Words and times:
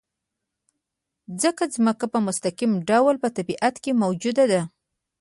ځکه 1.41 1.63
ځمکه 1.75 2.05
په 2.13 2.19
مستقیم 2.27 2.71
ډول 2.89 3.15
په 3.23 3.27
طبیعت 3.37 3.75
کې 3.83 3.91
موجوده 4.01 4.43
ده. 4.51 4.61